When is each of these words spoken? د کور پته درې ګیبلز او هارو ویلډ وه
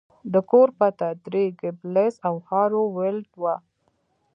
د 0.33 0.35
کور 0.49 0.67
پته 0.79 1.07
درې 1.25 1.43
ګیبلز 1.59 2.13
او 2.27 2.35
هارو 2.47 2.81
ویلډ 2.95 3.29
وه 3.41 3.55